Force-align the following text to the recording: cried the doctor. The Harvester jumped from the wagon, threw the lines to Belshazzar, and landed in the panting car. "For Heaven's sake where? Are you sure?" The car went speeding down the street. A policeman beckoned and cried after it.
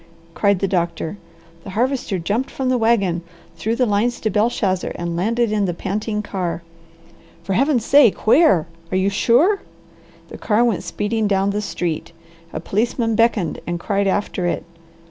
cried 0.33 0.57
the 0.57 0.67
doctor. 0.67 1.15
The 1.63 1.69
Harvester 1.69 2.17
jumped 2.17 2.49
from 2.49 2.69
the 2.69 2.77
wagon, 2.79 3.21
threw 3.55 3.75
the 3.75 3.85
lines 3.85 4.19
to 4.21 4.31
Belshazzar, 4.31 4.91
and 4.95 5.15
landed 5.15 5.51
in 5.51 5.65
the 5.65 5.75
panting 5.75 6.23
car. 6.23 6.63
"For 7.43 7.53
Heaven's 7.53 7.85
sake 7.85 8.25
where? 8.25 8.65
Are 8.91 8.97
you 8.97 9.11
sure?" 9.11 9.61
The 10.29 10.39
car 10.39 10.63
went 10.65 10.81
speeding 10.81 11.27
down 11.27 11.51
the 11.51 11.61
street. 11.61 12.13
A 12.51 12.59
policeman 12.59 13.13
beckoned 13.13 13.59
and 13.67 13.79
cried 13.79 14.07
after 14.07 14.47
it. 14.47 14.63